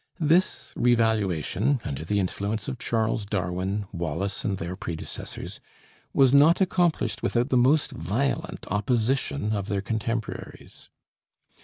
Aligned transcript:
This 0.19 0.73
re 0.75 0.95
valuation, 0.95 1.79
under 1.85 2.03
the 2.03 2.19
influence 2.19 2.67
of 2.67 2.79
Charles 2.79 3.23
Darwin, 3.23 3.85
Wallace 3.91 4.43
and 4.43 4.57
their 4.57 4.75
predecessors, 4.75 5.59
was 6.11 6.33
not 6.33 6.59
accomplished 6.59 7.21
without 7.21 7.49
the 7.49 7.57
most 7.57 7.91
violent 7.91 8.65
opposition 8.71 9.51
of 9.51 9.67
their 9.67 9.81
contemporaries. 9.81 10.89